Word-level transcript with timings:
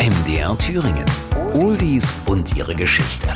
MDR 0.00 0.56
Thüringen. 0.56 1.04
Oldies 1.52 2.16
und 2.24 2.56
ihre 2.56 2.72
Geschichte. 2.74 3.28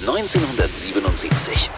1977. 0.00 1.68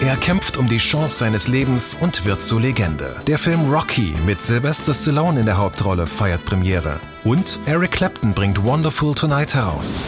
Er 0.00 0.16
kämpft 0.16 0.56
um 0.56 0.68
die 0.68 0.78
Chance 0.78 1.14
seines 1.14 1.46
Lebens 1.46 1.96
und 2.00 2.24
wird 2.24 2.42
zur 2.42 2.60
Legende. 2.60 3.14
Der 3.28 3.38
Film 3.38 3.72
Rocky 3.72 4.16
mit 4.26 4.42
Sylvester 4.42 4.92
Stallone 4.92 5.38
in 5.38 5.46
der 5.46 5.58
Hauptrolle 5.58 6.08
feiert 6.08 6.44
Premiere. 6.44 6.98
Und 7.22 7.60
Eric 7.66 7.92
Clapton 7.92 8.34
bringt 8.34 8.64
Wonderful 8.64 9.14
Tonight 9.14 9.54
heraus. 9.54 10.06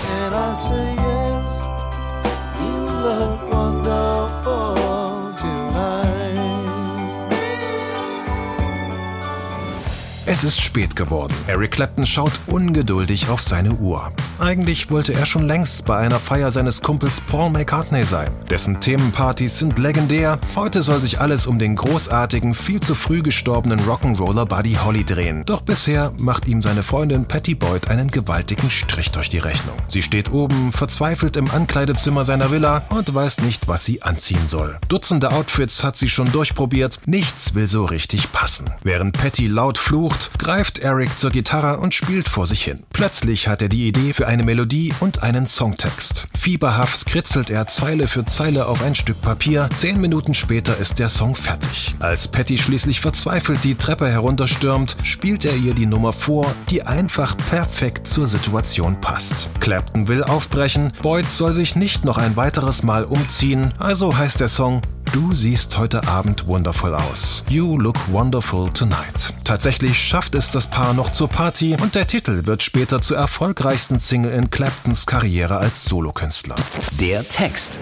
Es 10.38 10.44
ist 10.44 10.60
spät 10.60 10.94
geworden. 10.94 11.34
Eric 11.48 11.72
Clapton 11.72 12.06
schaut 12.06 12.30
ungeduldig 12.46 13.28
auf 13.28 13.42
seine 13.42 13.72
Uhr. 13.72 14.12
Eigentlich 14.40 14.88
wollte 14.88 15.14
er 15.14 15.26
schon 15.26 15.48
längst 15.48 15.84
bei 15.84 15.96
einer 15.96 16.20
Feier 16.20 16.52
seines 16.52 16.80
Kumpels 16.80 17.20
Paul 17.20 17.50
McCartney 17.50 18.04
sein. 18.04 18.30
Dessen 18.48 18.78
Themenpartys 18.78 19.58
sind 19.58 19.78
legendär. 19.78 20.38
Heute 20.54 20.80
soll 20.82 21.00
sich 21.00 21.20
alles 21.20 21.48
um 21.48 21.58
den 21.58 21.74
großartigen, 21.74 22.54
viel 22.54 22.78
zu 22.78 22.94
früh 22.94 23.22
gestorbenen 23.22 23.80
Rock'n'Roller 23.80 24.46
Buddy 24.46 24.74
Holly 24.74 25.02
drehen. 25.02 25.44
Doch 25.44 25.60
bisher 25.62 26.12
macht 26.18 26.46
ihm 26.46 26.62
seine 26.62 26.84
Freundin 26.84 27.24
Patty 27.24 27.56
Boyd 27.56 27.88
einen 27.88 28.12
gewaltigen 28.12 28.70
Strich 28.70 29.10
durch 29.10 29.28
die 29.28 29.38
Rechnung. 29.38 29.74
Sie 29.88 30.02
steht 30.02 30.30
oben, 30.30 30.70
verzweifelt 30.70 31.36
im 31.36 31.50
Ankleidezimmer 31.50 32.24
seiner 32.24 32.52
Villa 32.52 32.84
und 32.90 33.12
weiß 33.12 33.40
nicht, 33.40 33.66
was 33.66 33.84
sie 33.84 34.02
anziehen 34.02 34.46
soll. 34.46 34.78
Dutzende 34.86 35.32
Outfits 35.32 35.82
hat 35.82 35.96
sie 35.96 36.08
schon 36.08 36.30
durchprobiert. 36.30 37.00
Nichts 37.06 37.56
will 37.56 37.66
so 37.66 37.84
richtig 37.86 38.30
passen. 38.30 38.70
Während 38.84 39.18
Patty 39.18 39.48
laut 39.48 39.78
flucht, 39.78 40.38
greift 40.38 40.78
Eric 40.78 41.18
zur 41.18 41.30
Gitarre 41.30 41.78
und 41.78 41.92
spielt 41.92 42.28
vor 42.28 42.46
sich 42.46 42.62
hin. 42.62 42.84
Plötzlich 42.92 43.48
hat 43.48 43.62
er 43.62 43.68
die 43.68 43.88
Idee 43.88 44.12
für 44.12 44.28
eine 44.38 44.44
Melodie 44.44 44.94
und 45.00 45.24
einen 45.24 45.46
Songtext. 45.46 46.28
Fieberhaft 46.38 47.06
kritzelt 47.06 47.50
er 47.50 47.66
Zeile 47.66 48.06
für 48.06 48.24
Zeile 48.24 48.66
auf 48.66 48.84
ein 48.84 48.94
Stück 48.94 49.20
Papier. 49.20 49.68
Zehn 49.74 50.00
Minuten 50.00 50.32
später 50.32 50.76
ist 50.76 51.00
der 51.00 51.08
Song 51.08 51.34
fertig. 51.34 51.96
Als 51.98 52.28
Patty 52.28 52.56
schließlich 52.56 53.00
verzweifelt 53.00 53.64
die 53.64 53.74
Treppe 53.74 54.08
herunterstürmt, 54.08 54.96
spielt 55.02 55.44
er 55.44 55.56
ihr 55.56 55.74
die 55.74 55.86
Nummer 55.86 56.12
vor, 56.12 56.54
die 56.70 56.84
einfach 56.84 57.36
perfekt 57.50 58.06
zur 58.06 58.28
Situation 58.28 59.00
passt. 59.00 59.48
Clapton 59.58 60.06
will 60.06 60.22
aufbrechen, 60.22 60.92
Boyd 61.02 61.28
soll 61.28 61.52
sich 61.52 61.74
nicht 61.74 62.04
noch 62.04 62.16
ein 62.16 62.36
weiteres 62.36 62.84
Mal 62.84 63.06
umziehen, 63.06 63.74
also 63.78 64.16
heißt 64.16 64.38
der 64.38 64.48
Song 64.48 64.82
Du 65.12 65.34
siehst 65.34 65.78
heute 65.78 66.06
Abend 66.06 66.46
wundervoll 66.46 66.94
aus. 66.94 67.44
You 67.48 67.78
look 67.78 67.96
wonderful 68.12 68.68
tonight. 68.70 69.32
Tatsächlich 69.42 69.98
schafft 69.98 70.34
es 70.34 70.50
das 70.50 70.68
Paar 70.68 70.92
noch 70.92 71.10
zur 71.10 71.28
Party 71.28 71.76
und 71.80 71.94
der 71.94 72.06
Titel 72.06 72.44
wird 72.44 72.62
später 72.62 73.00
zur 73.00 73.16
erfolgreichsten 73.16 74.00
Single 74.00 74.32
in 74.32 74.50
Claptons 74.50 75.06
Karriere 75.06 75.58
als 75.58 75.84
Solokünstler. 75.84 76.56
Der 77.00 77.26
Text. 77.26 77.78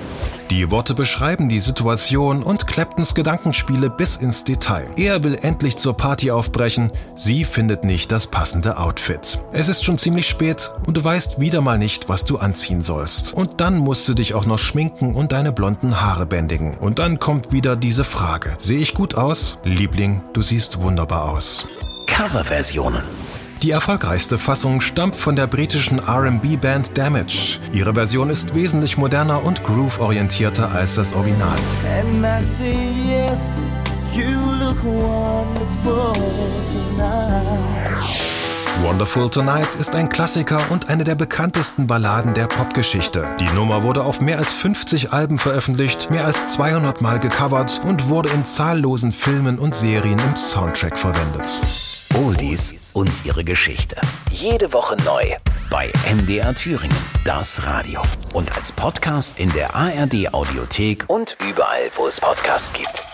Die 0.50 0.70
Worte 0.70 0.94
beschreiben 0.94 1.48
die 1.48 1.58
Situation 1.58 2.44
und 2.44 2.68
Claptons 2.68 3.16
Gedankenspiele 3.16 3.90
bis 3.90 4.16
ins 4.16 4.44
Detail. 4.44 4.88
Er 4.96 5.24
will 5.24 5.36
endlich 5.42 5.76
zur 5.76 5.96
Party 5.96 6.30
aufbrechen, 6.30 6.92
sie 7.16 7.44
findet 7.44 7.82
nicht 7.82 8.12
das 8.12 8.28
passende 8.28 8.78
Outfit. 8.78 9.40
Es 9.52 9.68
ist 9.68 9.84
schon 9.84 9.98
ziemlich 9.98 10.28
spät 10.28 10.70
und 10.86 10.96
du 10.96 11.02
weißt 11.02 11.40
wieder 11.40 11.62
mal 11.62 11.78
nicht, 11.78 12.08
was 12.08 12.24
du 12.24 12.38
anziehen 12.38 12.82
sollst. 12.82 13.34
Und 13.34 13.60
dann 13.60 13.76
musst 13.76 14.08
du 14.08 14.14
dich 14.14 14.34
auch 14.34 14.46
noch 14.46 14.58
schminken 14.58 15.16
und 15.16 15.32
deine 15.32 15.50
blonden 15.50 16.00
Haare 16.00 16.26
bändigen. 16.26 16.78
Und 16.78 17.00
dann 17.00 17.18
kommt 17.18 17.50
wieder 17.50 17.74
diese 17.74 18.04
Frage. 18.04 18.54
Sehe 18.58 18.78
ich 18.78 18.94
gut 18.94 19.16
aus? 19.16 19.58
Liebling, 19.64 20.22
du 20.32 20.42
siehst 20.42 20.80
wunderbar 20.80 21.24
aus. 21.24 21.66
Coverversionen. 22.06 23.02
Die 23.66 23.72
erfolgreichste 23.72 24.38
Fassung 24.38 24.80
stammt 24.80 25.16
von 25.16 25.34
der 25.34 25.48
britischen 25.48 25.98
RB-Band 25.98 26.96
Damage. 26.96 27.58
Ihre 27.72 27.94
Version 27.94 28.30
ist 28.30 28.54
wesentlich 28.54 28.96
moderner 28.96 29.44
und 29.44 29.64
groove-orientierter 29.64 30.70
als 30.70 30.94
das 30.94 31.12
Original. 31.12 31.58
Wonderful 38.82 39.30
Tonight 39.30 39.74
ist 39.80 39.96
ein 39.96 40.10
Klassiker 40.10 40.60
und 40.70 40.88
eine 40.88 41.02
der 41.02 41.16
bekanntesten 41.16 41.88
Balladen 41.88 42.34
der 42.34 42.46
Popgeschichte. 42.46 43.26
Die 43.40 43.52
Nummer 43.56 43.82
wurde 43.82 44.04
auf 44.04 44.20
mehr 44.20 44.38
als 44.38 44.52
50 44.52 45.12
Alben 45.12 45.38
veröffentlicht, 45.38 46.08
mehr 46.08 46.24
als 46.24 46.54
200 46.54 47.00
Mal 47.00 47.18
gecovert 47.18 47.80
und 47.82 48.08
wurde 48.08 48.28
in 48.28 48.44
zahllosen 48.44 49.10
Filmen 49.10 49.58
und 49.58 49.74
Serien 49.74 50.20
im 50.20 50.36
Soundtrack 50.36 50.96
verwendet. 50.96 51.95
Oldies 52.16 52.92
und 52.94 53.26
ihre 53.26 53.44
Geschichte. 53.44 53.96
Jede 54.30 54.72
Woche 54.72 54.96
neu 55.04 55.36
bei 55.70 55.92
MDR 56.10 56.54
Thüringen, 56.54 56.96
das 57.26 57.62
Radio. 57.64 58.00
Und 58.32 58.56
als 58.56 58.72
Podcast 58.72 59.38
in 59.38 59.52
der 59.52 59.74
ARD 59.74 60.32
Audiothek 60.32 61.04
und 61.08 61.36
überall, 61.46 61.90
wo 61.96 62.06
es 62.06 62.18
Podcasts 62.18 62.72
gibt. 62.72 63.04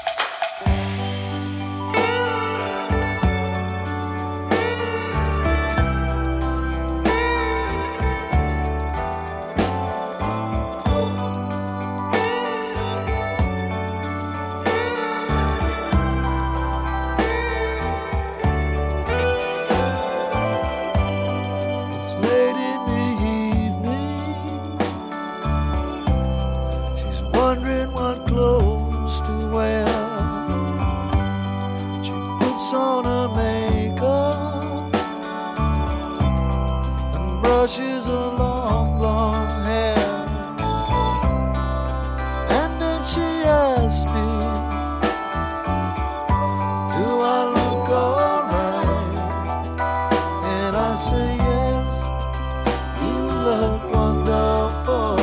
wonderful 53.93 55.17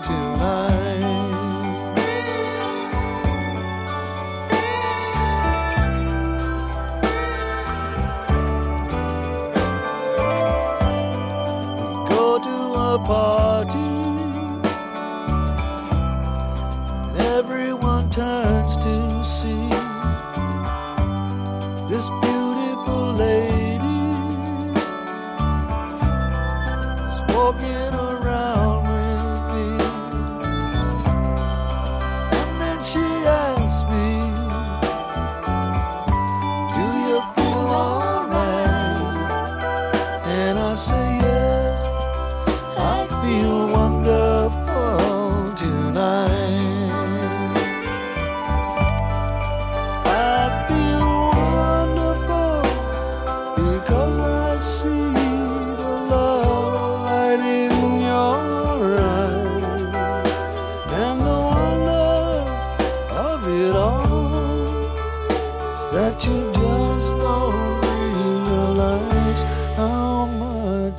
tonight. 0.00 1.00
Go 12.08 12.38
to 12.38 12.56
a 12.74 12.98
party, 13.04 13.78
and 17.08 17.16
everyone 17.18 18.08
turns 18.10 18.76
to 18.78 19.24
see 19.24 19.68
this 21.88 22.08
beautiful. 22.10 22.35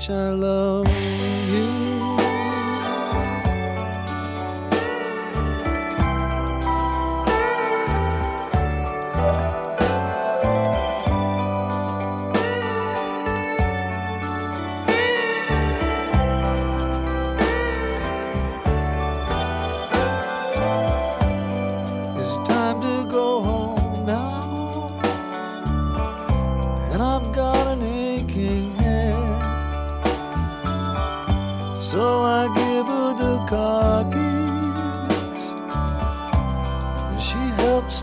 shall 0.08 0.57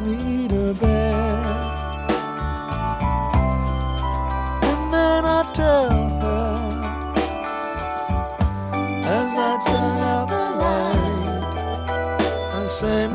me 0.05 0.49
to 0.49 0.75
bed. 0.75 1.47
And 4.71 4.93
then 4.93 5.25
I 5.25 5.51
tell 5.53 5.89
her, 6.25 6.55
as 9.05 9.39
I 9.39 9.53
turn 9.67 9.99
out 10.13 10.29
the 10.29 10.47
light, 10.63 11.55
I 12.55 12.65
say, 12.65 13.07